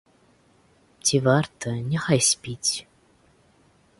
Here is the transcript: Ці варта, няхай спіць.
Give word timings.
Ці 1.09 1.15
варта, 1.27 1.69
няхай 1.91 2.19
спіць. 2.31 2.73